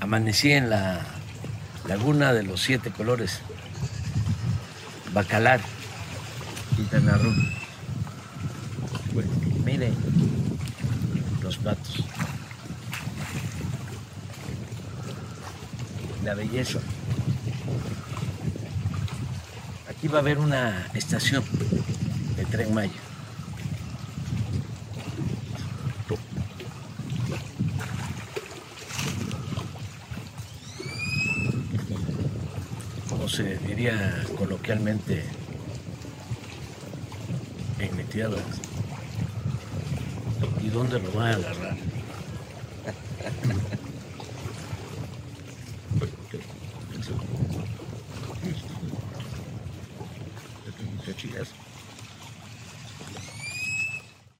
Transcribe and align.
Amanecí 0.00 0.52
en 0.52 0.70
la 0.70 1.00
laguna 1.88 2.32
de 2.32 2.42
los 2.42 2.62
siete 2.62 2.90
colores, 2.90 3.40
Bacalar, 5.12 5.60
Quintana 6.76 7.16
Roo. 7.16 7.32
Miren 9.64 9.94
los 11.42 11.56
patos. 11.56 12.04
La 16.24 16.34
belleza. 16.34 16.78
Aquí 19.88 20.08
va 20.08 20.18
a 20.18 20.20
haber 20.20 20.38
una 20.38 20.86
estación 20.94 21.42
de 22.36 22.44
tren 22.44 22.74
Maya. 22.74 22.92
se 33.28 33.58
diría 33.58 34.24
coloquialmente 34.38 35.24
enmeteadas. 37.78 38.40
¿Y 40.62 40.68
dónde 40.68 40.98
lo 41.00 41.10
van 41.12 41.26
a 41.26 41.34
agarrar? 41.34 41.76